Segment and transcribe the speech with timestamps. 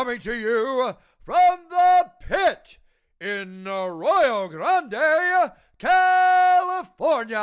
[0.00, 0.94] coming to you
[1.26, 2.78] from the pit
[3.20, 7.36] in Arroyo Grande, California.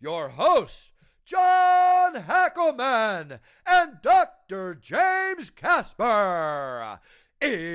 [0.00, 0.92] Your hosts,
[1.26, 4.74] John Hackleman and Dr.
[4.74, 6.98] James Casper.
[7.42, 7.66] It's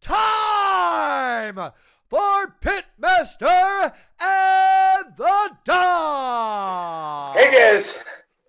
[0.00, 1.72] time
[2.08, 7.36] for Pitmaster and the Doc.
[7.36, 8.02] Hey guys,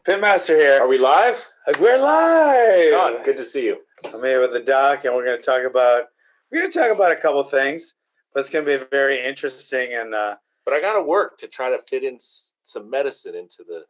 [0.07, 0.79] Pitmaster here.
[0.81, 1.49] Are we live?
[1.67, 2.91] We're live.
[2.91, 3.79] Sean, good to see you.
[4.05, 6.05] I'm here with the doc, and we're going to talk about
[6.49, 7.93] we're going to talk about a couple things,
[8.33, 9.93] but it's going to be very interesting.
[9.93, 12.19] And uh, But I got to work to try to fit in
[12.63, 13.83] some medicine into the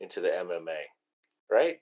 [0.00, 0.78] into the MMA,
[1.50, 1.78] right?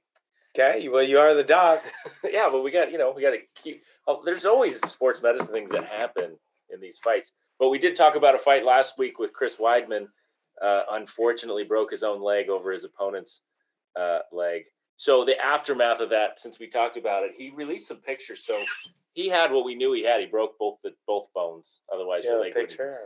[0.58, 1.84] okay, well, you are the doc.
[2.24, 3.82] yeah, but we got you know we got to keep.
[4.06, 6.38] Oh, there's always sports medicine things that happen
[6.72, 7.32] in these fights.
[7.58, 10.06] But we did talk about a fight last week with Chris Weidman.
[10.60, 13.42] Uh, unfortunately, broke his own leg over his opponent's
[13.94, 14.62] uh, leg.
[14.98, 18.44] So the aftermath of that, since we talked about it, he released some pictures.
[18.44, 18.60] So
[19.12, 20.18] he had what we knew he had.
[20.20, 21.80] He broke both the both bones.
[21.92, 22.98] Otherwise, Yeah, your the leg wouldn't- picture.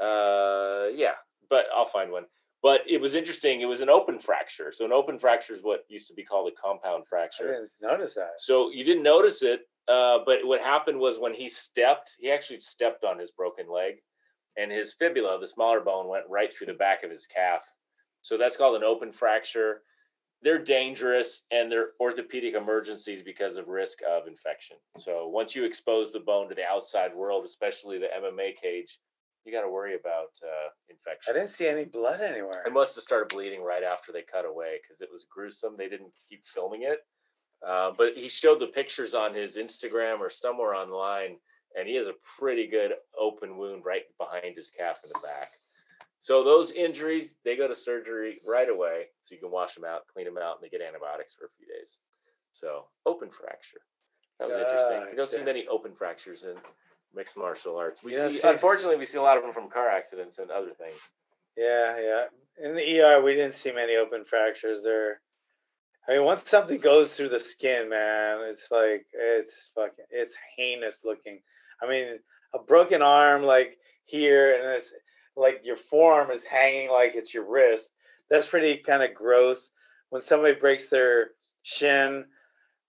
[0.00, 1.16] Uh, yeah,
[1.48, 2.26] but I'll find one.
[2.62, 3.62] But it was interesting.
[3.62, 4.70] It was an open fracture.
[4.70, 7.48] So an open fracture is what used to be called a compound I fracture.
[7.52, 8.38] didn't notice that.
[8.38, 12.60] So you didn't notice it, uh, but what happened was when he stepped, he actually
[12.60, 14.02] stepped on his broken leg,
[14.56, 17.66] and his fibula, the smaller bone, went right through the back of his calf.
[18.22, 19.82] So that's called an open fracture.
[20.42, 24.78] They're dangerous and they're orthopedic emergencies because of risk of infection.
[24.96, 28.98] So once you expose the bone to the outside world, especially the MMA cage,
[29.44, 31.34] you got to worry about uh, infection.
[31.34, 32.62] I didn't see any blood anywhere.
[32.66, 35.76] It must have started bleeding right after they cut away because it was gruesome.
[35.76, 37.00] They didn't keep filming it.
[37.66, 41.36] Uh, but he showed the pictures on his Instagram or somewhere online,
[41.78, 45.50] and he has a pretty good open wound right behind his calf in the back.
[46.20, 50.02] So those injuries, they go to surgery right away, so you can wash them out,
[50.12, 51.98] clean them out, and they get antibiotics for a few days.
[52.52, 53.80] So open fracture.
[54.38, 55.00] That was interesting.
[55.00, 56.56] God You don't see many open fractures in
[57.14, 58.04] mixed martial arts.
[58.04, 60.72] We see, see- unfortunately, we see a lot of them from car accidents and other
[60.72, 61.10] things.
[61.56, 62.24] Yeah, yeah.
[62.62, 64.82] In the ER, we didn't see many open fractures.
[64.82, 65.20] There,
[66.06, 71.00] I mean, once something goes through the skin, man, it's like it's fucking, it's heinous
[71.04, 71.40] looking.
[71.82, 72.18] I mean,
[72.52, 74.92] a broken arm like here, and it's
[75.40, 77.90] like your forearm is hanging like it's your wrist.
[78.28, 79.72] That's pretty kind of gross.
[80.10, 81.30] When somebody breaks their
[81.62, 82.24] shin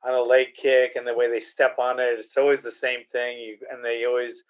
[0.03, 3.01] on a leg kick, and the way they step on it, it's always the same
[3.11, 3.39] thing.
[3.39, 4.43] You and they always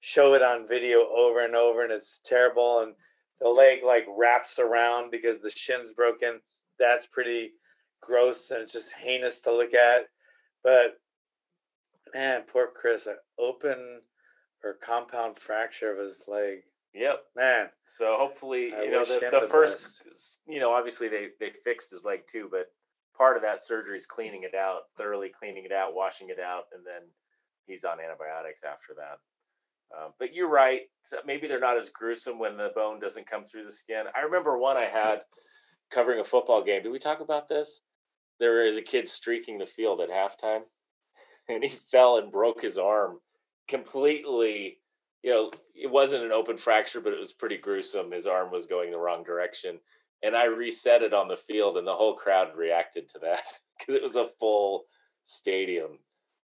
[0.00, 2.80] show it on video over and over, and it's terrible.
[2.80, 2.94] And
[3.40, 6.40] the leg like wraps around because the shin's broken.
[6.78, 7.52] That's pretty
[8.02, 10.08] gross and it's just heinous to look at.
[10.62, 10.98] But
[12.14, 14.00] man, poor Chris, an open
[14.62, 16.62] or compound fracture of his leg.
[16.94, 17.20] Yep.
[17.34, 21.28] Man, So hopefully, I you know, the, the the first, s- you know, obviously they
[21.40, 22.66] they fixed his leg too, but
[23.16, 26.64] part of that surgery is cleaning it out, thoroughly cleaning it out, washing it out,
[26.74, 27.02] and then
[27.66, 29.18] he's on antibiotics after that.
[29.96, 30.82] Um, but you're right.
[31.02, 34.04] So maybe they're not as gruesome when the bone doesn't come through the skin.
[34.16, 35.22] I remember one I had
[35.90, 36.82] covering a football game.
[36.82, 37.82] Did we talk about this?
[38.40, 40.62] There is a kid streaking the field at halftime,
[41.48, 43.18] and he fell and broke his arm
[43.68, 44.78] completely
[45.22, 48.12] you know, it wasn't an open fracture, but it was pretty gruesome.
[48.12, 49.78] His arm was going the wrong direction.
[50.22, 53.44] And I reset it on the field, and the whole crowd reacted to that
[53.78, 54.84] because it was a full
[55.24, 55.98] stadium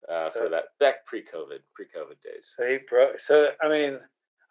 [0.10, 2.54] uh, for that back pre-COVID, pre-COVID days.
[2.56, 3.20] so he broke.
[3.20, 4.00] So I mean,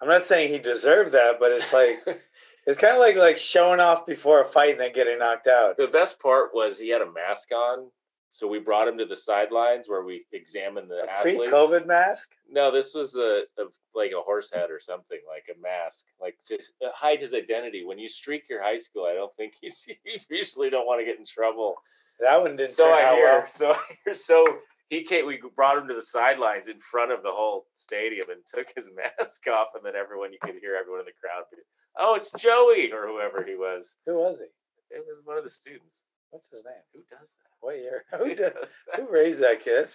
[0.01, 2.03] I'm not saying he deserved that, but it's like
[2.67, 5.77] it's kind of like like showing off before a fight and then getting knocked out.
[5.77, 7.91] The best part was he had a mask on,
[8.37, 11.39] so we brought him to the sidelines where we examined the A athletes.
[11.39, 12.33] pre-COVID mask.
[12.51, 13.65] No, this was a, a
[13.95, 17.87] like a horse head or something, like a mask, like to uh, hide his identity.
[17.87, 19.71] When you streak your high school, I don't think you,
[20.05, 21.77] you usually don't want to get in trouble.
[22.21, 23.25] That one didn't so I hear.
[23.25, 23.47] well.
[23.47, 24.13] So I hear.
[24.13, 24.45] So
[24.91, 25.27] he came.
[25.27, 28.91] We brought him to the sidelines in front of the whole stadium and took his
[29.19, 31.45] mask off, and then everyone you could hear everyone in the crowd.
[31.51, 31.57] Be,
[31.99, 33.97] oh, it's Joey or whoever he was.
[34.05, 34.95] Who was he?
[34.95, 36.05] It was one of the students.
[36.37, 36.75] What's his name?
[36.93, 37.49] Who does that?
[37.61, 38.05] What year?
[38.19, 38.53] Who did?
[38.53, 39.01] does that?
[39.01, 39.89] Who raised that kid?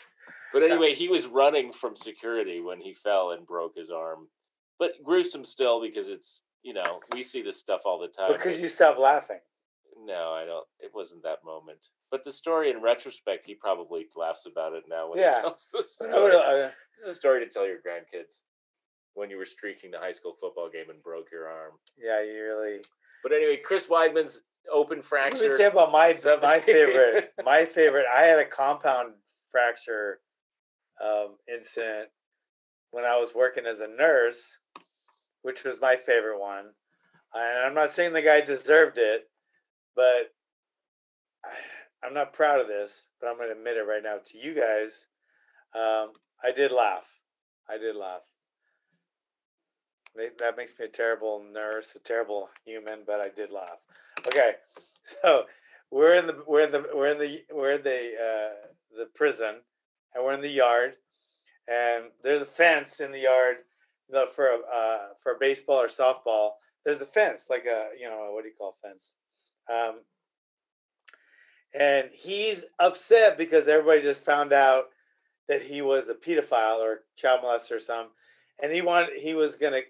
[0.52, 4.28] But anyway, he was running from security when he fell and broke his arm.
[4.80, 8.32] But gruesome still because it's you know we see this stuff all the time.
[8.32, 9.38] But could you stop laughing?
[10.04, 10.66] No, I don't.
[10.80, 11.78] It wasn't that moment.
[12.10, 15.12] But the story, in retrospect, he probably laughs about it now.
[15.12, 15.36] When Yeah.
[15.36, 16.36] he tells the story.
[16.36, 18.42] uh, This is a story to tell your grandkids
[19.14, 21.74] when you were streaking the high school football game and broke your arm.
[22.00, 22.80] yeah, you really.
[23.22, 24.42] But anyway, Chris Weidman's
[24.72, 25.38] open fracture.
[25.38, 27.34] Let me tell you about my Seven- my favorite.
[27.46, 28.06] My favorite.
[28.14, 29.14] I had a compound
[29.52, 30.20] fracture
[31.04, 32.10] um, incident
[32.92, 34.58] when I was working as a nurse,
[35.42, 36.66] which was my favorite one.
[37.34, 39.30] And I'm not saying the guy deserved it,
[39.96, 40.34] but
[42.04, 44.54] I'm not proud of this, but I'm going to admit it right now to you
[44.56, 45.08] guys.
[45.74, 47.06] Um, I did laugh.
[47.70, 48.22] I did laugh.
[50.40, 53.80] That makes me a terrible nurse, a terrible human, but I did laugh.
[54.28, 54.54] Okay,
[55.04, 55.46] so
[55.90, 58.54] we're in the we're in the we're in the we're in the uh,
[58.96, 59.56] the prison,
[60.14, 60.94] and we're in the yard,
[61.68, 63.58] and there's a fence in the yard,
[64.08, 66.52] you know, for a uh, for a baseball or softball.
[66.86, 69.16] There's a fence, like a you know what do you call fence?
[69.68, 70.02] Um,
[71.74, 74.86] and he's upset because everybody just found out
[75.48, 78.12] that he was a pedophile or child molester or something,
[78.62, 79.82] and he wanted he was gonna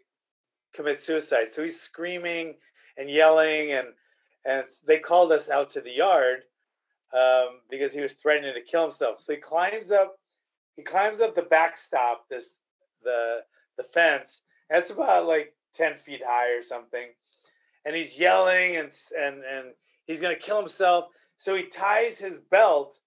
[0.73, 1.51] commit suicide.
[1.51, 2.55] So he's screaming
[2.97, 3.87] and yelling, and
[4.45, 6.43] and they called us out to the yard
[7.13, 9.19] um, because he was threatening to kill himself.
[9.19, 10.15] So he climbs up,
[10.75, 12.55] he climbs up the backstop, this
[13.03, 13.41] the
[13.77, 14.43] the fence.
[14.69, 17.07] That's about like ten feet high or something,
[17.85, 19.73] and he's yelling and and and
[20.05, 21.05] he's gonna kill himself.
[21.37, 22.99] So he ties his belt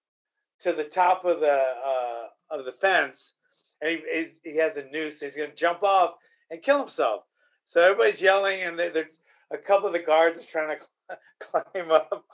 [0.60, 3.34] to the top of the uh, of the fence,
[3.81, 5.20] and he he has a noose.
[5.20, 6.14] He's gonna jump off
[6.50, 7.25] and kill himself.
[7.64, 9.08] So everybody's yelling, and they, they're
[9.50, 10.84] a couple of the guards are trying to
[11.41, 12.25] climb up.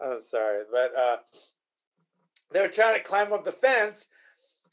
[0.00, 1.16] I'm sorry, but uh,
[2.52, 4.08] they were trying to climb up the fence,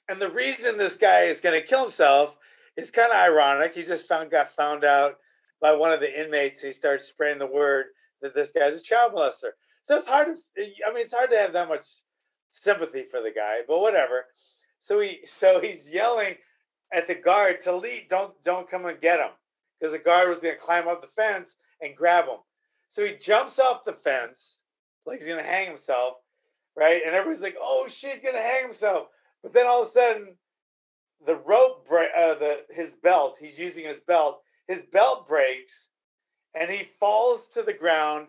[0.09, 2.35] and the reason this guy is going to kill himself
[2.77, 3.75] is kind of ironic.
[3.75, 5.17] He just found got found out
[5.59, 6.61] by one of the inmates.
[6.61, 7.87] He starts spreading the word
[8.21, 9.51] that this guy's a child molester.
[9.83, 11.85] So it's hard to, I mean, it's hard to have that much
[12.51, 14.25] sympathy for the guy, but whatever.
[14.79, 16.35] So he, so he's yelling
[16.93, 18.07] at the guard to leave.
[18.09, 19.31] Don't, don't come and get him,
[19.79, 22.37] because the guard was going to climb up the fence and grab him.
[22.89, 24.59] So he jumps off the fence
[25.05, 26.15] like he's to hang himself,
[26.75, 27.01] right?
[27.05, 29.07] And everybody's like, "Oh shit, he's going to hang himself!"
[29.43, 30.37] But then all of a sudden,
[31.25, 34.41] the rope, uh, the his belt, he's using his belt.
[34.67, 35.89] His belt breaks,
[36.53, 38.27] and he falls to the ground,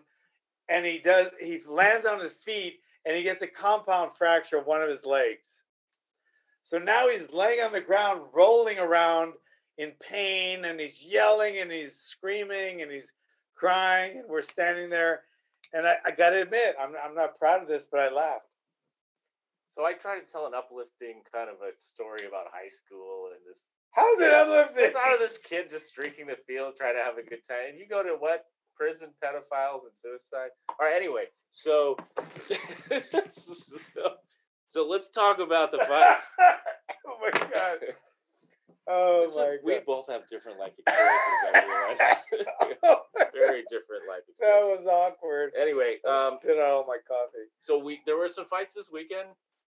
[0.69, 1.29] and he does.
[1.39, 5.05] He lands on his feet, and he gets a compound fracture of one of his
[5.05, 5.63] legs.
[6.63, 9.33] So now he's laying on the ground, rolling around
[9.79, 13.13] in pain, and he's yelling and he's screaming and he's
[13.59, 15.21] crying, and we're standing there.
[15.73, 18.45] And I, I got to admit, I'm, I'm not proud of this, but I laughed.
[19.71, 23.39] So I try to tell an uplifting kind of a story about high school and
[23.47, 23.67] this.
[23.91, 24.85] How's it uplifting?
[24.85, 27.69] It's out of this kid just streaking the field, trying to have a good time.
[27.69, 28.45] And you go to what?
[28.75, 30.49] Prison, pedophiles, and suicide.
[30.69, 30.95] All right.
[30.95, 31.97] Anyway, so
[33.29, 33.55] so,
[34.69, 36.23] so let's talk about the fights.
[37.07, 37.79] oh my god!
[38.89, 39.85] Oh is- my we god!
[39.85, 41.39] both have different life experiences.
[41.53, 42.77] I realize.
[42.83, 45.51] Oh my Very different life That was awkward.
[45.59, 47.47] Anyway, um, spit out all my coffee.
[47.59, 49.29] so we there were some fights this weekend.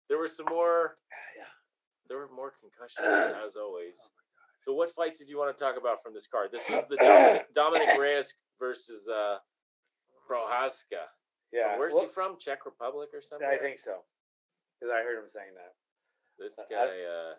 [0.09, 0.95] There were some more.
[1.37, 1.45] Yeah.
[2.09, 3.97] There were more concussions as always.
[4.61, 6.51] So what fights did you want to talk about from this card?
[6.53, 9.37] This is the Dominic, Dominic Reyes versus uh,
[10.29, 11.09] Prochazka.
[11.53, 11.79] Yeah.
[11.79, 12.37] Where's well, he from?
[12.39, 13.49] Czech Republic or something?
[13.49, 13.99] I think so.
[14.79, 15.73] Because I heard him saying that.
[16.39, 16.85] this guy.
[16.85, 17.35] Uh,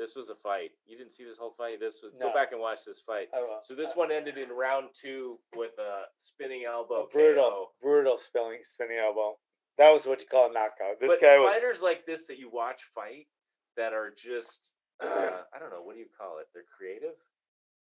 [0.00, 0.70] this was a fight.
[0.86, 1.78] You didn't see this whole fight.
[1.78, 2.28] This was No.
[2.28, 3.28] go back and watch this fight.
[3.34, 3.58] I.
[3.62, 7.04] So this Uh, one ended in round two with a spinning elbow.
[7.04, 7.72] a brutal, KO.
[7.82, 9.38] brutal spinning, spinning elbow.
[9.76, 10.98] That was what you call a knockout.
[11.00, 11.52] This but guy was.
[11.52, 13.28] fighters like this that you watch fight
[13.76, 16.48] that are just uh, I don't know what do you call it?
[16.54, 17.14] They're creative.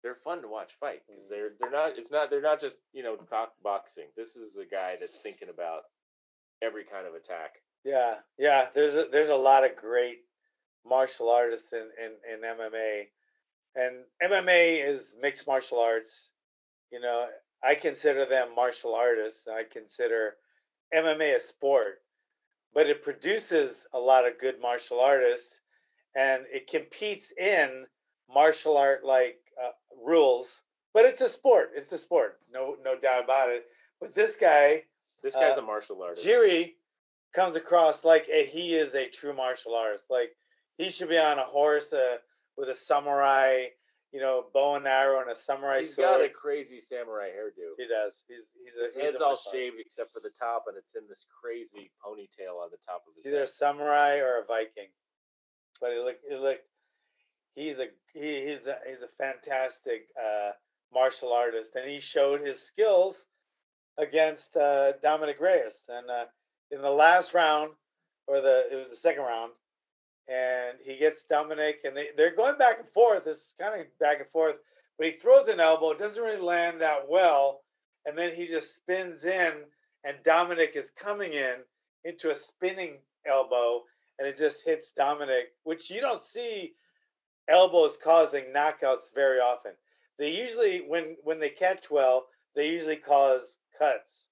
[0.02, 1.96] They're fun to watch fight because they're they're not.
[1.98, 2.28] It's not.
[2.28, 4.08] They're not just you know cock boxing.
[4.16, 5.82] This is a guy that's thinking about
[6.60, 7.62] every kind of attack.
[7.84, 8.68] Yeah, yeah.
[8.74, 10.20] There's a, there's a lot of great
[10.86, 13.04] martial artists in, in, in MMA,
[13.74, 16.30] and MMA is mixed martial arts.
[16.90, 17.26] You know,
[17.62, 19.46] I consider them martial artists.
[19.48, 20.34] I consider
[20.94, 22.02] MMA a sport,
[22.74, 25.60] but it produces a lot of good martial artists,
[26.14, 27.86] and it competes in
[28.32, 29.70] martial art like uh,
[30.04, 30.62] rules.
[30.92, 31.70] But it's a sport.
[31.74, 32.40] It's a sport.
[32.52, 33.64] No, no doubt about it.
[34.00, 34.82] But this guy,
[35.22, 36.26] This guy's Uh, a martial artist.
[36.26, 36.74] Jiri
[37.32, 40.10] comes across like a, he is a true martial artist.
[40.10, 40.36] Like
[40.78, 42.16] he should be on a horse uh,
[42.56, 43.66] with a samurai,
[44.12, 46.08] you know, bow and arrow and a samurai He's sword.
[46.08, 47.74] He's got a crazy samurai hairdo.
[47.78, 48.24] he does.
[48.28, 51.02] He's he's a His he's head's all shaved except for the top, and it's in
[51.08, 54.88] this crazy ponytail on the top of his It's either a samurai or a Viking.
[55.80, 56.64] But it looked it looked
[57.54, 60.50] he's a he, he's a he's a fantastic uh,
[60.92, 63.26] martial artist, and he showed his skills
[63.98, 65.84] against uh, Dominic Reyes.
[65.88, 66.24] And uh,
[66.70, 67.72] in the last round,
[68.26, 69.52] or the it was the second round,
[70.28, 73.26] and he gets Dominic, and they they're going back and forth.
[73.26, 74.56] It's kind of back and forth,
[74.98, 75.90] but he throws an elbow.
[75.90, 77.60] It doesn't really land that well,
[78.06, 79.52] and then he just spins in,
[80.04, 81.56] and Dominic is coming in
[82.04, 83.82] into a spinning elbow,
[84.18, 86.72] and it just hits Dominic, which you don't see
[87.48, 89.72] elbows causing knockouts very often.
[90.18, 94.28] They usually, when when they catch well, they usually cause cuts.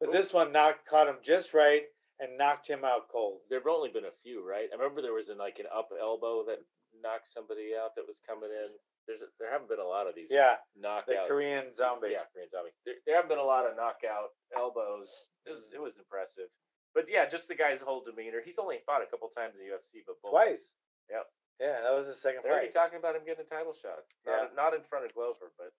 [0.00, 1.82] But this one knocked caught him just right,
[2.24, 3.40] and knocked him out cold.
[3.50, 4.68] There've only been a few, right?
[4.72, 6.58] I remember there was an, like an up elbow that
[7.02, 8.72] knocked somebody out that was coming in.
[9.06, 11.28] There's a, there haven't been a lot of these Yeah, the knockout.
[11.28, 12.16] Korean zombie.
[12.16, 12.74] Yeah, Korean zombies.
[12.88, 15.12] There, there haven't been a lot of knockout elbows.
[15.44, 16.48] It was it was impressive.
[16.94, 18.40] But yeah, just the guy's whole demeanor.
[18.42, 20.72] He's only fought a couple times in the UFC, but both- Twice.
[21.10, 21.26] Yep.
[21.60, 22.74] Yeah, that was the second They're already fight.
[22.80, 24.00] talking about him getting a title shot.
[24.26, 25.70] Not, not in front of Glover, but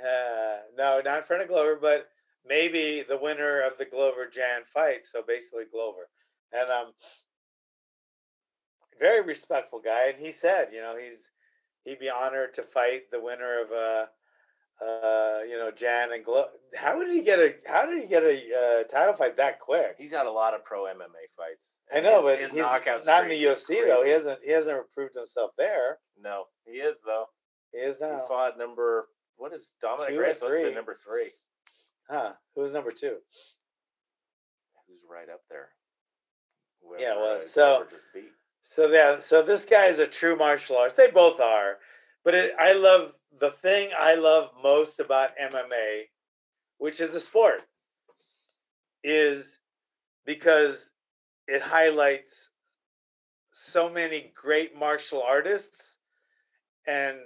[0.00, 2.08] Uh, no, not in front of Glover, but
[2.46, 5.06] maybe the winner of the Glover Jan fight.
[5.06, 6.08] So basically Glover,
[6.52, 6.92] and um,
[8.98, 10.08] very respectful guy.
[10.08, 11.30] And he said, you know, he's
[11.84, 14.06] he'd be honored to fight the winner of uh,
[14.84, 16.48] uh, you know, Jan and Glover.
[16.74, 19.96] How did he get a How did he get a uh, title fight that quick?
[19.98, 21.78] he's had a lot of pro MMA fights.
[21.92, 24.04] I know, his- but his he's knockout not in the UFC though.
[24.04, 25.98] He hasn't he hasn't proved himself there.
[26.22, 27.26] No, he is though.
[27.72, 28.20] He is now.
[28.20, 30.40] He fought number what is Dominic Reyes?
[30.42, 31.30] Must have been number three.
[32.10, 32.32] Huh?
[32.56, 33.16] Who's number two?
[34.88, 35.68] Who's right up there?
[36.98, 38.32] Yeah, Whoever, well, uh, so- just beat.
[38.62, 40.96] So yeah, so this guy is a true martial artist.
[40.96, 41.78] They both are,
[42.24, 46.04] but it, I love the thing I love most about MMA,
[46.78, 47.62] which is the sport,
[49.02, 49.58] is
[50.24, 50.90] because
[51.48, 52.50] it highlights
[53.50, 55.96] so many great martial artists,
[56.86, 57.18] and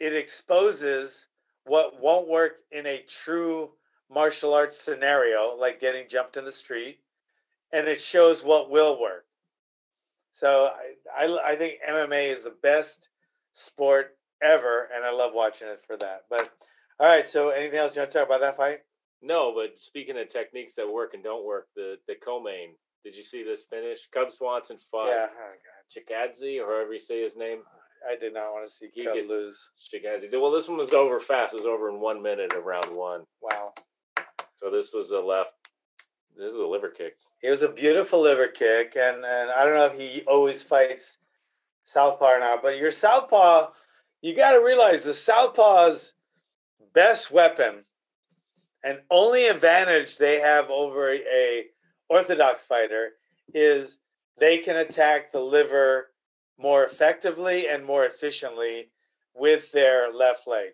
[0.00, 1.26] it exposes
[1.64, 3.72] what won't work in a true
[4.10, 6.98] martial arts scenario, like getting jumped in the street,
[7.72, 9.24] and it shows what will work.
[10.32, 10.70] So
[11.16, 13.08] I, I, I think MMA is the best
[13.52, 16.22] sport ever, and I love watching it for that.
[16.30, 16.50] But
[17.00, 18.80] all right, so anything else you want to talk about that fight?
[19.22, 22.70] No, but speaking of techniques that work and don't work, the the co-main.
[23.04, 24.08] Did you see this finish?
[24.12, 25.54] Cub Swanson fought yeah, oh,
[25.88, 27.60] Chikadze, or however you say his name.
[28.08, 29.70] I did not want to see Cub lose.
[29.92, 30.30] Chikadze.
[30.32, 31.54] Well, this one was over fast.
[31.54, 33.24] It was over in one minute of round one.
[33.40, 33.72] Wow,
[34.60, 35.52] So this was a left.
[36.36, 37.16] This is a liver kick.
[37.42, 41.18] it was a beautiful liver kick, and and I don't know if he always fights
[41.84, 43.70] southpaw or not, but your southpaw,
[44.20, 46.12] you got to realize the southpaw's
[46.92, 47.84] best weapon
[48.84, 51.66] and only advantage they have over a
[52.08, 53.12] orthodox fighter
[53.54, 53.98] is
[54.38, 56.10] they can attack the liver
[56.58, 58.90] more effectively and more efficiently
[59.34, 60.70] with their left leg.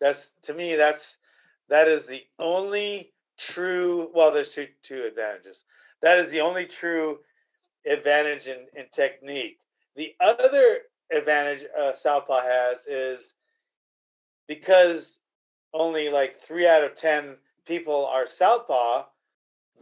[0.00, 1.18] That's to me that's
[1.70, 5.64] that is the only true well there's two two advantages.
[6.02, 7.18] That is the only true
[7.86, 9.58] advantage in, in technique.
[9.96, 10.78] The other
[11.12, 13.34] advantage uh, Southpaw has is
[14.46, 15.18] because
[15.72, 17.36] only like three out of ten
[17.66, 19.04] people are Southpaw,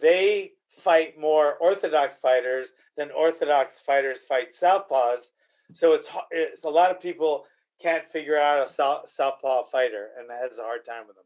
[0.01, 5.31] they fight more Orthodox fighters than Orthodox fighters fight Southpaws.
[5.73, 7.47] So it's it's a lot of people
[7.81, 11.25] can't figure out a Sou- Southpaw fighter and has a hard time with them.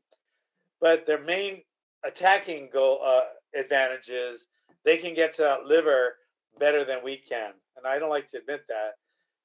[0.82, 1.62] But their main
[2.04, 3.22] attacking goal uh,
[3.54, 4.48] advantage is
[4.84, 6.16] they can get to that liver
[6.58, 8.94] better than we can, and I don't like to admit that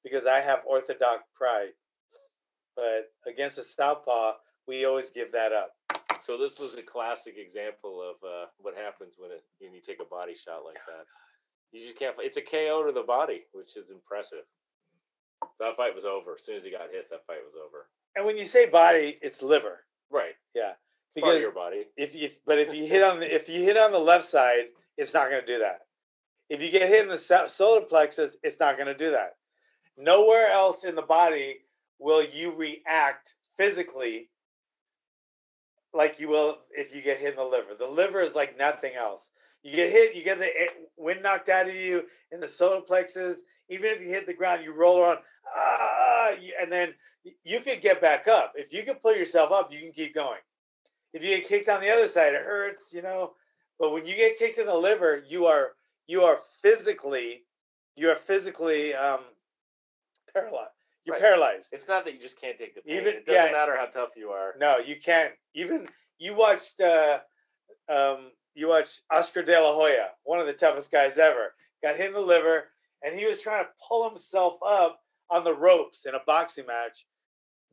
[0.02, 1.70] because I have Orthodox pride.
[2.76, 4.32] But against a Southpaw,
[4.66, 5.70] we always give that up.
[6.20, 10.00] So this was a classic example of uh, what happens when it when you take
[10.00, 11.06] a body shot like that.
[11.70, 12.16] You just can't.
[12.18, 14.44] It's a KO to the body, which is impressive.
[15.60, 17.08] That fight was over as soon as he got hit.
[17.10, 17.86] That fight was over.
[18.16, 19.84] And when you say body, it's liver.
[20.10, 20.72] Right, Yeah,
[21.14, 21.84] it's part of because your body.
[21.96, 24.66] if you but if you hit on the if you hit on the left side,
[24.96, 25.80] it's not going to do that.
[26.48, 29.36] If you get hit in the solar plexus, it's not going to do that.
[29.96, 31.56] Nowhere else in the body
[31.98, 34.30] will you react physically
[35.92, 37.74] like you will if you get hit in the liver.
[37.78, 39.30] The liver is like nothing else.
[39.62, 40.50] You get hit, you get the
[40.96, 43.42] wind knocked out of you in the solar plexus.
[43.68, 45.18] Even if you hit the ground, you roll around,
[45.54, 46.94] ah, and then
[47.44, 48.52] you could get back up.
[48.54, 50.38] If you can pull yourself up, you can keep going.
[51.12, 53.32] If you get kicked on the other side, it hurts, you know.
[53.78, 55.72] But when you get kicked in the liver, you are
[56.06, 57.44] you are physically
[57.96, 59.20] you are physically um,
[60.32, 60.70] paralyzed.
[61.04, 61.22] You're Right.
[61.22, 61.68] paralyzed.
[61.72, 62.96] It's not that you just can't take the pain.
[63.00, 63.52] Even- it doesn't yeah.
[63.52, 64.54] matter how tough you are.
[64.58, 65.32] No, you can't.
[65.54, 65.88] Even
[66.18, 67.20] you watched uh,
[67.88, 71.54] um, you watched Oscar De La Hoya, one of the toughest guys ever.
[71.82, 72.70] Got hit in the liver,
[73.02, 75.00] and he was trying to pull himself up
[75.30, 77.06] on the ropes in a boxing match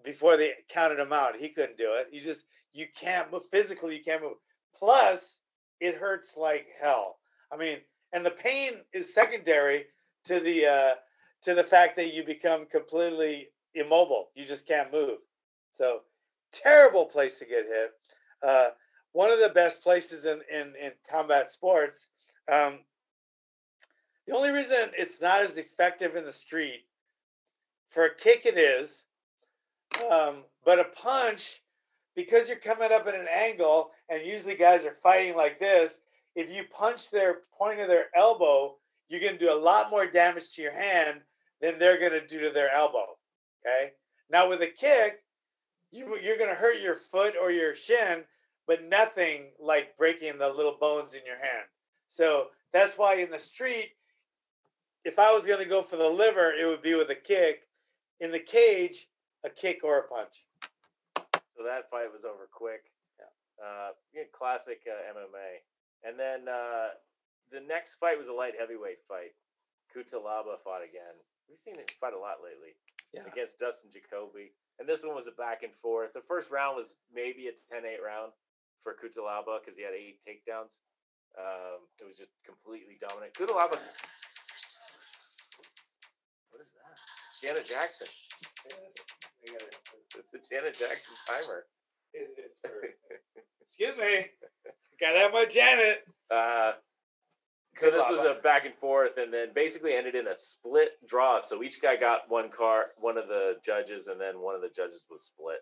[0.05, 1.35] before they counted him out.
[1.35, 2.07] He couldn't do it.
[2.11, 3.95] You just you can't move physically.
[3.95, 4.37] You can't move.
[4.77, 5.39] Plus,
[5.79, 7.17] it hurts like hell.
[7.51, 7.77] I mean,
[8.13, 9.85] and the pain is secondary
[10.25, 10.93] to the uh,
[11.43, 14.29] to the fact that you become completely immobile.
[14.35, 15.19] You just can't move.
[15.71, 16.01] So
[16.51, 17.91] terrible place to get hit.
[18.41, 18.69] Uh,
[19.11, 22.07] one of the best places in, in, in combat sports.
[22.51, 22.79] Um,
[24.27, 26.81] the only reason it's not as effective in the street,
[27.91, 29.05] for a kick it is,
[30.11, 31.61] um, but a punch,
[32.15, 35.99] because you're coming up at an angle, and usually guys are fighting like this,
[36.35, 38.75] if you punch their point of their elbow,
[39.09, 41.21] you're going to do a lot more damage to your hand
[41.61, 43.05] than they're going to do to their elbow.
[43.65, 43.91] Okay.
[44.29, 45.23] Now with a kick,
[45.91, 48.23] you you're going to hurt your foot or your shin,
[48.67, 51.65] but nothing like breaking the little bones in your hand.
[52.07, 53.91] So that's why in the street,
[55.05, 57.61] if I was going to go for the liver, it would be with a kick.
[58.19, 59.07] In the cage,
[59.45, 60.45] a kick or a punch.
[61.55, 62.91] So that fight was over quick.
[63.19, 63.31] Yeah.
[63.61, 65.61] Uh, yeah, classic uh, MMA.
[66.03, 66.97] And then uh,
[67.51, 69.31] the next fight was a light heavyweight fight.
[69.93, 71.15] Cutelaba fought again.
[71.47, 72.75] We've seen him fight a lot lately
[73.13, 73.23] Yeah.
[73.31, 74.51] against Dustin Jacoby.
[74.79, 76.11] And this one was a back and forth.
[76.13, 78.33] The first round was maybe a 10-8 round
[78.83, 80.83] for Cutelaba because he had eight takedowns.
[81.39, 83.33] Um, it was just completely dominant.
[83.33, 83.77] Cutelaba.
[86.51, 86.95] What is that?
[87.27, 88.07] It's Janet Jackson.
[90.17, 91.65] It's a Janet Jackson timer.
[93.61, 94.27] Excuse me.
[94.99, 96.03] Gotta have my Janet.
[96.31, 96.73] Uh,
[97.75, 101.41] so this was a back and forth, and then basically ended in a split draw.
[101.41, 104.69] So each guy got one car, one of the judges, and then one of the
[104.69, 105.59] judges was split.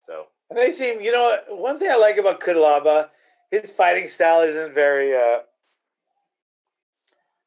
[0.00, 3.08] So And they seem, you know, one thing I like about Cutelaba,
[3.50, 5.14] his fighting style isn't very.
[5.14, 5.40] uh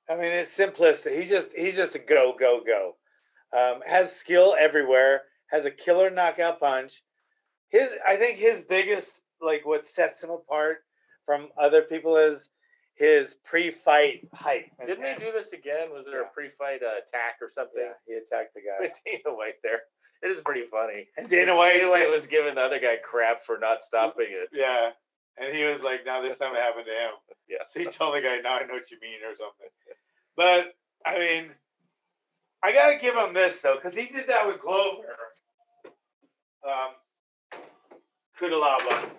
[0.10, 1.16] I mean, it's simplistic.
[1.16, 2.96] He's just he's just a go go go.
[3.54, 5.24] Um, has skill everywhere.
[5.48, 7.04] Has a killer knockout punch.
[7.70, 10.78] His, I think, his biggest like what sets him apart
[11.26, 12.50] from other people is
[12.96, 14.68] his pre-fight hype.
[14.86, 15.92] Didn't he do this again?
[15.94, 16.28] Was there Yeah.
[16.28, 18.78] a pre-fight uh, attack or something Yeah, he attacked the guy.
[18.80, 19.82] with Dana White there?
[20.24, 21.08] It is pretty funny.
[21.18, 24.48] And Dana White, Dana White was giving the other guy crap for not stopping it.
[24.54, 24.92] Yeah.
[25.38, 27.12] And he was like, now this time it happened to him.
[27.48, 27.58] Yeah.
[27.68, 29.68] So he told the guy, now I know what you mean or something.
[30.36, 30.74] But
[31.06, 31.52] I mean,
[32.66, 35.16] I gotta give him this though, because he did that with Glover.
[36.68, 37.60] Um
[38.40, 39.10] Cutelaba.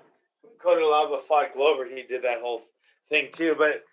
[0.59, 2.63] Cutelaba fought Glover, he did that whole
[3.09, 3.55] thing too.
[3.57, 3.85] But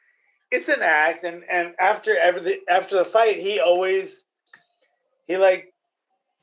[0.50, 4.25] it's an act and and after every after the fight, he always
[5.27, 5.71] he like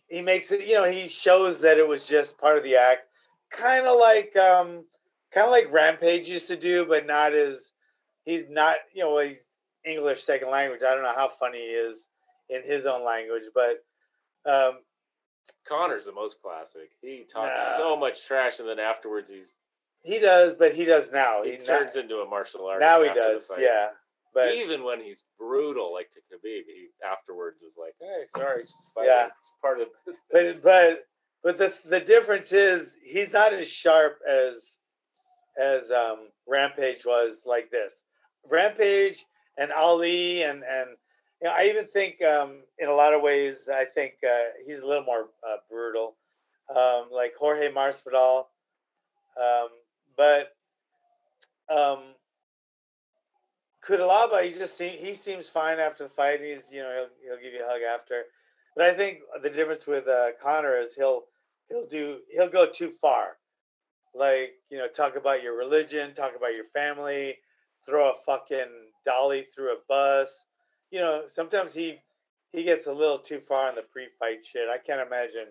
[0.06, 3.08] he makes it, you know, he shows that it was just part of the act.
[3.50, 4.84] Kind of like um
[5.32, 7.72] kind of like Rampage used to do, but not as
[8.24, 9.48] he's not, you know, he's
[9.84, 10.82] English second language.
[10.84, 12.06] I don't know how funny he is
[12.50, 13.84] in his own language, but
[14.44, 14.78] um,
[15.68, 16.90] Conor's the most classic.
[17.00, 17.76] He talks Nah.
[17.76, 19.54] so much trash, and then afterwards he's
[20.02, 20.54] he does.
[20.54, 21.42] But he does now.
[21.42, 22.80] he He, turns now, into a martial artist.
[22.80, 23.50] now he does.
[23.58, 23.88] Yeah,
[24.34, 28.86] but even when he's brutal, like to Khabib, he afterwards was like, "Hey, sorry, just
[28.94, 29.10] fighting.
[29.10, 29.28] Yeah.
[29.40, 31.04] It's part of the but but
[31.42, 34.78] but the the difference is he's not as sharp as
[35.58, 38.02] as um, Rampage was like this.
[38.48, 39.24] Rampage
[39.58, 40.88] and Ali and and
[41.40, 44.80] you know, I even think um, in a lot of ways I think uh, he's
[44.80, 46.16] a little more uh, brutal,
[46.74, 48.44] um, like Jorge Masvidal.
[49.40, 49.68] Um,
[50.16, 50.54] but
[51.70, 52.00] um,
[53.86, 56.40] Cutelaba, he just seem, he seems fine after the fight.
[56.40, 56.90] He's you know
[57.22, 58.24] he'll, he'll give you a hug after.
[58.76, 61.24] But I think the difference with uh, Conor is he'll
[61.68, 63.38] he'll do he'll go too far.
[64.14, 67.36] Like you know, talk about your religion, talk about your family,
[67.86, 68.68] throw a fucking
[69.06, 70.44] dolly through a bus.
[70.90, 71.98] You know, sometimes he
[72.52, 74.68] he gets a little too far on the pre-fight shit.
[74.68, 75.46] I can't imagine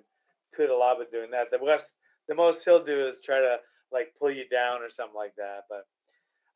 [0.57, 1.49] Cutelaba doing that.
[1.51, 1.93] The most
[2.27, 3.59] the most he'll do is try to
[3.91, 5.63] like pull you down or something like that.
[5.69, 5.85] But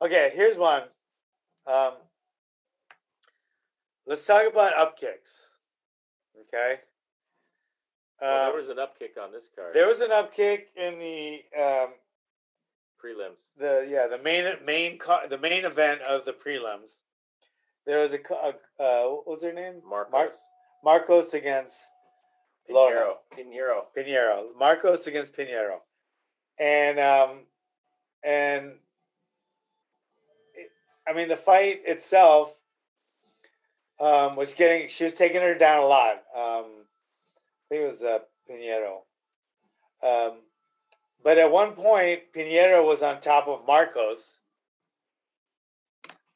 [0.06, 0.84] okay, here's one.
[1.65, 1.93] Um,
[4.06, 5.48] let's talk about up kicks.
[6.41, 6.80] Okay.
[8.22, 9.74] Well, Um, there was an upkick on this card.
[9.74, 11.93] there was an up kick in the um,
[13.02, 13.48] prelims.
[13.58, 17.02] the yeah the main main car, the main event of the prelims.
[17.86, 19.82] There was a, a uh, what was her name?
[19.89, 20.32] Markos Mar-
[20.86, 21.80] Markos against.
[22.69, 23.15] Pinheiro.
[23.36, 23.84] Pinheiro.
[23.98, 24.46] Pinheiro.
[24.60, 25.80] Markos against Pinheiro.
[26.60, 27.39] And um
[28.24, 28.76] and
[30.54, 30.69] it,
[31.08, 32.56] I mean the fight itself
[34.00, 36.24] um was getting she was taking her down a lot.
[36.36, 38.19] Um I think it was uh,
[38.50, 39.00] Pinheiro.
[40.02, 40.39] Um
[41.22, 44.38] but at one point Pinheiro was on top of Markos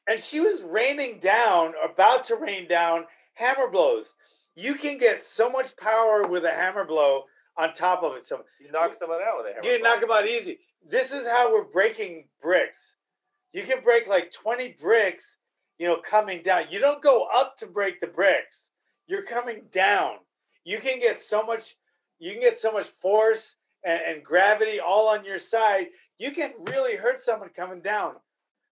[0.08, 4.14] and she was raining down, about to rain down hammer blows.
[4.56, 7.24] You can get so much power with a hammer blow
[7.56, 8.26] on top of it.
[8.26, 9.64] So You knock someone out with a hammer.
[9.64, 10.58] you can knock them out easy.
[10.88, 12.96] This is how we're breaking bricks.
[13.52, 15.36] You can break like 20 bricks,
[15.78, 16.64] you know, coming down.
[16.70, 18.72] You don't go up to break the bricks.
[19.06, 20.16] You're coming down.
[20.64, 21.76] You can get so much,
[22.18, 25.86] you can get so much force and, and gravity all on your side.
[26.18, 28.14] You can really hurt someone coming down.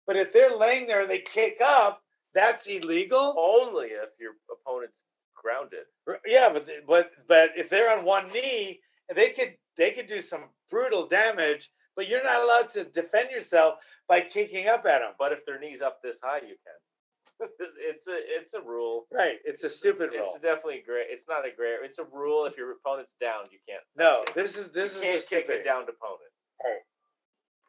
[0.06, 2.02] But if they're laying there and they kick up,
[2.34, 3.34] that's illegal.
[3.38, 5.84] Only if your opponent's grounded.
[6.26, 8.80] Yeah, but but but if they're on one knee,
[9.14, 13.76] they could they could do some brutal damage but you're not allowed to defend yourself
[14.08, 15.12] by kicking up at them.
[15.18, 17.48] But if their knees up this high, you can.
[17.78, 19.06] it's a it's a rule.
[19.12, 19.36] Right.
[19.44, 20.22] It's a stupid rule.
[20.24, 21.06] It's definitely great.
[21.10, 21.78] It's not a great.
[21.82, 22.46] It's a rule.
[22.46, 23.82] If your opponent's down, you can't.
[23.96, 24.34] No, kick.
[24.34, 25.60] this is this you is can't the kick stupid.
[25.60, 26.30] a downed opponent
[26.62, 26.82] Right.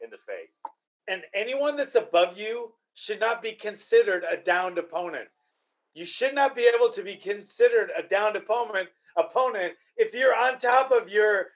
[0.04, 0.62] in the face.
[1.08, 5.28] And anyone that's above you should not be considered a downed opponent.
[5.94, 10.58] You should not be able to be considered a downed opponent opponent if you're on
[10.58, 11.48] top of your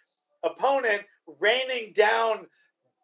[0.44, 1.02] opponent
[1.40, 2.48] raining down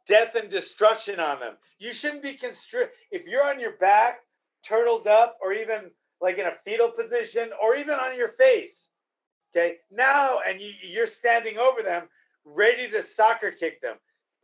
[0.07, 1.55] death and destruction on them.
[1.79, 4.19] You shouldn't be constri- if you're on your back,
[4.63, 8.89] turtled up, or even like in a fetal position, or even on your face.
[9.55, 12.07] Okay, now and you, you're standing over them,
[12.45, 13.97] ready to soccer kick them.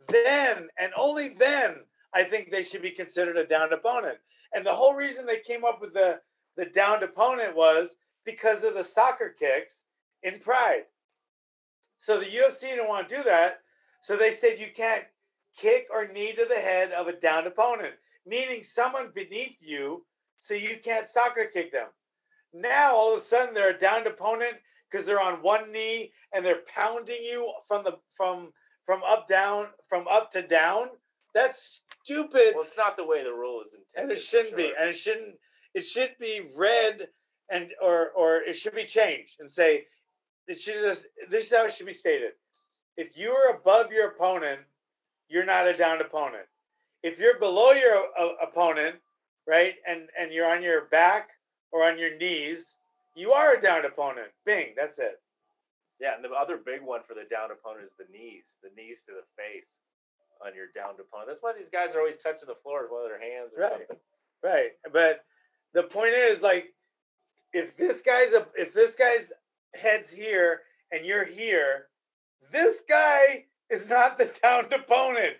[0.09, 1.77] Then and only then,
[2.13, 4.17] I think they should be considered a downed opponent.
[4.53, 6.19] And the whole reason they came up with the
[6.57, 7.95] the downed opponent was
[8.25, 9.85] because of the soccer kicks
[10.23, 10.83] in Pride.
[11.97, 13.59] So the UFC didn't want to do that.
[14.01, 15.05] So they said you can't
[15.55, 17.93] kick or knee to the head of a downed opponent,
[18.25, 20.05] meaning someone beneath you,
[20.37, 21.87] so you can't soccer kick them.
[22.53, 24.57] Now all of a sudden they're a downed opponent
[24.89, 28.51] because they're on one knee and they're pounding you from the from
[28.85, 30.87] from up down from up to down.
[31.33, 32.53] That's stupid.
[32.55, 34.01] Well, it's not the way the rule is intended.
[34.01, 35.35] and it shouldn't be and it shouldn't
[35.73, 37.07] it should be read
[37.49, 39.85] and or or it should be changed and say
[40.47, 42.31] it should just this is how it should be stated.
[42.97, 44.61] If you are above your opponent
[45.29, 46.45] you're not a downed opponent.
[47.03, 48.97] If you're below your uh, opponent
[49.47, 51.29] right and and you're on your back
[51.71, 52.75] or on your knees
[53.15, 54.27] you are a downed opponent.
[54.45, 55.21] Bing that's it.
[55.99, 59.03] Yeah, and the other big one for the downed opponent is the knees, the knees
[59.03, 59.77] to the face
[60.45, 61.27] on your downed opponent.
[61.27, 63.61] That's why these guys are always touching the floor with one of their hands or
[63.61, 63.71] Right.
[63.71, 63.97] something.
[64.43, 64.71] Right.
[64.91, 65.23] But
[65.73, 66.73] the point is like
[67.53, 69.31] if this guy's a if this guy's
[69.75, 71.87] head's here and you're here,
[72.51, 75.37] this guy is not the downed opponent.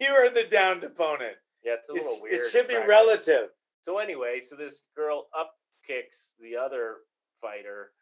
[0.00, 1.36] You are the downed opponent.
[1.62, 2.34] Yeah, it's a little It's- weird.
[2.38, 2.88] it should be practice.
[2.88, 3.50] relative.
[3.80, 5.54] So anyway, so this girl up
[5.86, 6.98] kicks the other
[7.40, 7.92] fighter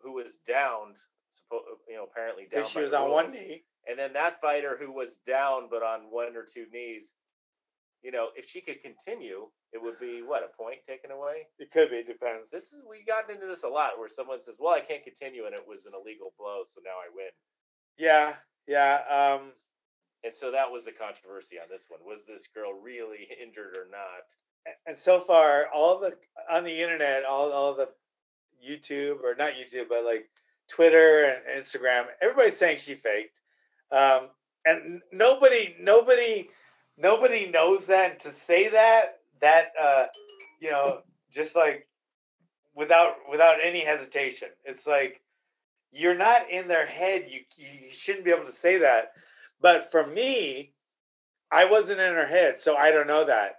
[0.00, 0.96] who was downed,
[1.88, 2.66] you know, apparently down.
[2.66, 3.62] She was on one knee.
[3.88, 7.14] And then that fighter who was down but on one or two knees,
[8.02, 11.46] you know, if she could continue, it would be what a point taken away.
[11.58, 12.50] It could be, It depends.
[12.50, 15.46] This is we gotten into this a lot where someone says, "Well, I can't continue,"
[15.46, 17.30] and it was an illegal blow, so now I win.
[17.96, 18.36] Yeah,
[18.66, 19.02] yeah.
[19.08, 19.52] Um
[20.24, 23.86] And so that was the controversy on this one: was this girl really injured or
[23.90, 24.34] not?
[24.86, 26.16] and so far all the
[26.50, 27.88] on the internet, all all the
[28.64, 30.28] YouTube or not YouTube, but like
[30.68, 33.40] Twitter and Instagram, everybody's saying she faked.
[33.92, 34.28] Um,
[34.64, 36.48] and nobody, nobody,
[36.96, 38.18] nobody knows that.
[38.20, 40.06] To say that, that uh,
[40.60, 41.00] you know,
[41.30, 41.86] just like
[42.74, 45.20] without without any hesitation, it's like
[45.92, 47.26] you're not in their head.
[47.28, 49.12] You you shouldn't be able to say that.
[49.60, 50.72] But for me,
[51.52, 53.56] I wasn't in her head, so I don't know that.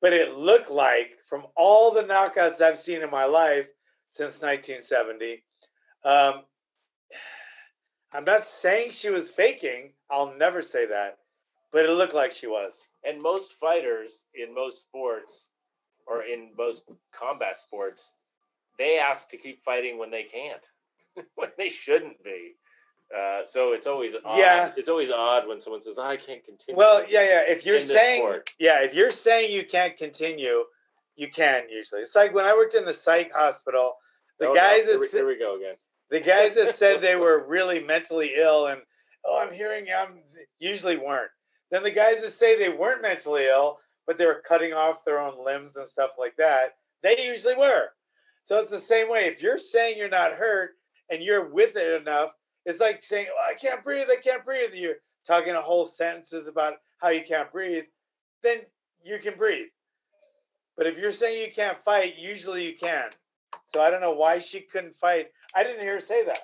[0.00, 3.66] But it looked like from all the knockouts I've seen in my life
[4.10, 5.42] since 1970.
[6.04, 6.42] Um,
[8.12, 9.92] I'm not saying she was faking.
[10.10, 11.18] I'll never say that,
[11.72, 12.88] but it looked like she was.
[13.04, 15.48] And most fighters in most sports,
[16.06, 18.14] or in most combat sports,
[18.78, 20.66] they ask to keep fighting when they can't,
[21.34, 22.54] when they shouldn't be.
[23.16, 24.38] Uh, so it's always odd.
[24.38, 24.72] Yeah.
[24.76, 27.40] It's always odd when someone says, "I can't continue." Well, yeah, yeah.
[27.40, 28.50] If you're saying, sport.
[28.58, 30.64] yeah, if you're saying you can't continue,
[31.16, 32.02] you can usually.
[32.02, 33.94] It's like when I worked in the psych hospital.
[34.38, 35.74] The Oh, no, guys here, we, here we go again.
[36.10, 38.80] The guys that said they were really mentally ill and
[39.26, 40.20] oh i'm hearing i'm
[40.58, 41.30] usually weren't.
[41.70, 45.18] Then the guys that say they weren't mentally ill but they were cutting off their
[45.18, 47.88] own limbs and stuff like that they usually were.
[48.42, 49.26] So it's the same way.
[49.26, 50.70] If you're saying you're not hurt
[51.10, 52.30] and you're with it enough
[52.64, 54.74] it's like saying oh, i can't breathe i can't breathe.
[54.74, 57.84] You're talking a whole sentences about how you can't breathe
[58.42, 58.58] then
[59.02, 59.68] you can breathe.
[60.76, 63.10] But if you're saying you can't fight usually you can
[63.64, 66.40] so i don't know why she couldn't fight i didn't hear her say that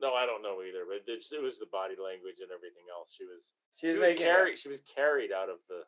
[0.00, 3.08] No, I don't know either, but it, it was the body language and everything else.
[3.16, 4.18] She was She's she was it.
[4.18, 4.58] carried.
[4.58, 5.80] She was carried out of the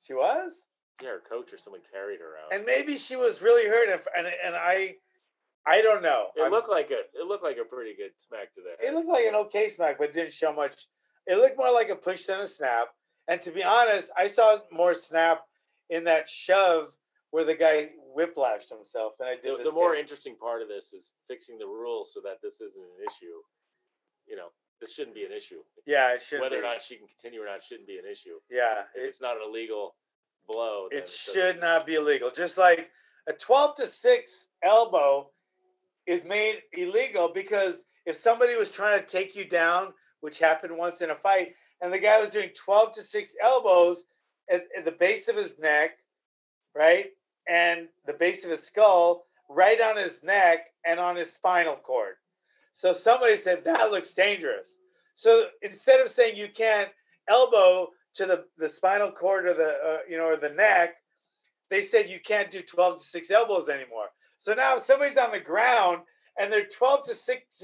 [0.00, 0.66] She was,
[1.02, 1.08] yeah.
[1.10, 2.52] Her coach or someone carried her out.
[2.54, 4.94] and maybe she was really hurt, and and, and I,
[5.66, 6.28] I don't know.
[6.36, 8.78] it I'm- looked like a it looked like a pretty good smack to that.
[8.86, 10.86] it looked like an okay smack, but it didn't show much.
[11.26, 12.88] It looked more like a push than a snap.
[13.26, 15.42] And to be honest, I saw more snap
[15.90, 16.92] in that shove
[17.32, 19.52] where the guy whiplashed himself than I did.
[19.52, 20.00] the, this the more kid.
[20.00, 23.38] interesting part of this is fixing the rules so that this isn't an issue.
[24.26, 24.48] You know,
[24.80, 25.60] this shouldn't be an issue.
[25.86, 26.40] yeah, it should.
[26.40, 26.60] Whether be.
[26.60, 28.38] or not she can continue or not shouldn't be an issue.
[28.50, 29.94] yeah, If it, it's not an illegal
[30.48, 32.30] blow, it should not be illegal.
[32.30, 32.90] Just like
[33.28, 35.30] a 12 to 6 elbow
[36.06, 41.00] is made illegal because if somebody was trying to take you down, which happened once
[41.02, 44.04] in a fight, and the guy was doing 12 to 6 elbows
[44.50, 45.98] at, at the base of his neck,
[46.74, 47.06] right?
[47.48, 52.14] And the base of his skull, right on his neck and on his spinal cord.
[52.72, 54.76] So somebody said that looks dangerous.
[55.14, 56.90] So instead of saying you can't
[57.28, 60.96] elbow to the, the spinal cord or the uh, you know or the neck,
[61.70, 64.06] they said you can't do 12 to 6 elbows anymore.
[64.36, 66.02] So now if somebody's on the ground
[66.38, 67.62] and they're 12 to 6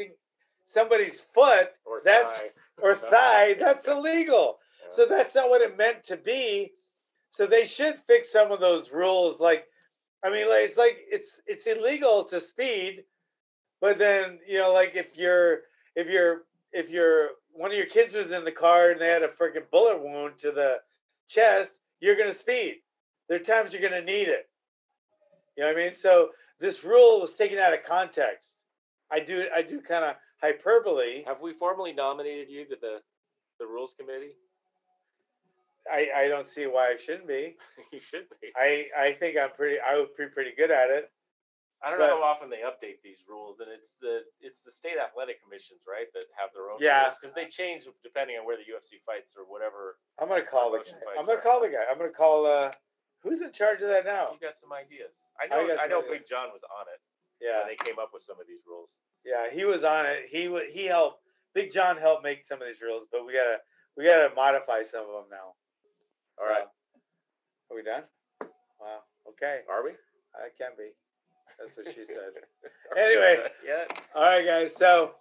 [0.64, 2.50] somebody's foot Or that's thigh.
[2.82, 4.58] or thigh, that's illegal.
[4.82, 4.88] Yeah.
[4.90, 6.72] So that's not what it meant to be.
[7.30, 9.40] So they should fix some of those rules.
[9.40, 9.66] Like,
[10.24, 13.04] I mean, like it's like it's it's illegal to speed,
[13.80, 15.60] but then you know, like if you're
[15.94, 19.22] if you're if you're one of your kids was in the car and they had
[19.22, 20.80] a freaking bullet wound to the
[21.28, 22.76] chest, you're gonna speed.
[23.28, 24.48] There are times you're gonna need it.
[25.56, 25.94] You know what I mean?
[25.94, 28.64] So this rule was taken out of context.
[29.10, 31.22] I do I do kind of hyperbole.
[31.26, 33.00] Have we formally nominated you to the
[33.60, 34.36] the rules committee?
[35.90, 37.56] I, I don't see why I shouldn't be.
[37.92, 38.48] you should be.
[38.56, 41.10] I, I think I'm pretty I would be pretty good at it.
[41.82, 44.70] I don't but- know how often they update these rules, and it's the it's the
[44.70, 47.02] state athletic commissions, right, that have their own Yeah.
[47.04, 49.98] rules because they change depending on where the UFC fights or whatever.
[50.18, 50.96] I'm gonna call the guy.
[51.18, 51.84] I'm gonna are- call the guy.
[51.90, 52.72] I'm gonna call uh
[53.22, 54.30] who's in charge of that now?
[54.32, 55.28] You got some ideas.
[55.40, 55.68] I I know.
[55.76, 55.98] got I, know.
[56.00, 56.12] ideas.
[56.18, 57.00] Big John was on it.
[57.44, 59.00] Yeah, when they came up with some of these rules.
[59.24, 60.24] yeah, he was on it.
[60.30, 61.20] He wa- he helped
[61.52, 63.58] Big John helped make some of these rules, but we gotta
[63.98, 65.52] we gotta modify some of them now.
[66.40, 66.64] All right,
[67.70, 68.02] are we done?
[68.80, 69.00] Wow.
[69.30, 69.90] Okay, are we?
[70.34, 70.88] I can't be.
[71.58, 72.32] That's what she said.
[72.96, 73.46] Anyway.
[73.66, 73.84] Yeah.
[74.14, 74.74] All right, guys.
[74.74, 75.12] So,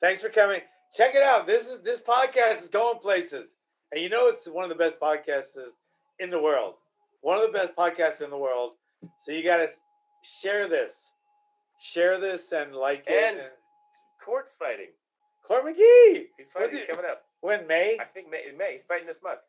[0.00, 0.60] thanks for coming.
[0.94, 1.46] Check it out.
[1.46, 3.56] This is this podcast is going places,
[3.92, 5.56] and you know it's one of the best podcasts
[6.20, 6.74] in the world.
[7.22, 8.72] One of the best podcasts in the world.
[9.18, 9.68] So you got to
[10.22, 11.12] share this,
[11.80, 13.34] share this, and like it.
[13.38, 13.50] And-
[14.24, 14.88] Court's fighting.
[15.42, 16.26] Court McGee.
[16.38, 16.76] He's fighting.
[16.76, 17.22] He's coming up.
[17.40, 17.96] When May?
[17.98, 18.44] I think May.
[18.48, 18.72] in May.
[18.72, 19.40] He's fighting this month.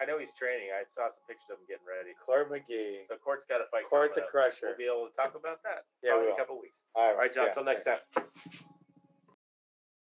[0.00, 0.68] I know he's training.
[0.74, 2.14] I saw some pictures of him getting ready.
[2.18, 3.06] Court McGee.
[3.08, 3.88] So Court's got a fight.
[3.88, 4.30] Court the up.
[4.30, 4.74] Crusher.
[4.74, 5.84] We'll be able to talk about that.
[6.02, 6.84] Yeah, probably in a couple weeks.
[6.94, 7.44] All All right, John.
[7.44, 8.02] yeah, Until next thanks.
[8.14, 8.24] time.